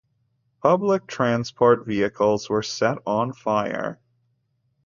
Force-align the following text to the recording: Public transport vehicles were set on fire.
Public 0.63 1.05
transport 1.05 1.85
vehicles 1.85 2.49
were 2.49 2.63
set 2.63 2.97
on 3.05 3.33
fire. 3.33 3.99